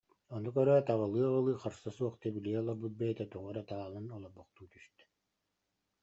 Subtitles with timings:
[0.35, 5.03] Ону көрөөт, аҕылыы-аҕылыы харса суох тибилийэ олорбут бэйэтэ тоҕо эрэ таалан олорбохтуу түстэ